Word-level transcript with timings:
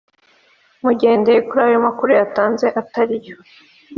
mugendeye 0.83 1.39
kuri 1.47 1.61
ayo 1.69 1.79
makuru 1.87 2.11
yatanze 2.19 2.65
atari 2.81 3.15
yo 3.25 3.37